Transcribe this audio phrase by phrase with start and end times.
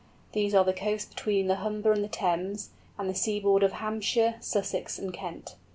[0.33, 4.33] These are the coasts between the Humber and the Thames, and the seaboard of Hampshire,
[4.39, 5.57] Sussex, and Kent.